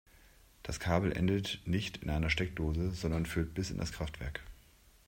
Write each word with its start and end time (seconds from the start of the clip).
Das 0.63 0.79
Kabel 0.79 1.11
endet 1.15 1.61
nicht 1.65 1.97
in 1.97 2.09
einer 2.09 2.31
Steckdose, 2.31 2.89
sondern 2.89 3.27
führt 3.27 3.53
bis 3.53 3.69
in 3.69 3.77
das 3.77 3.91
Kraftwerk. 3.91 4.41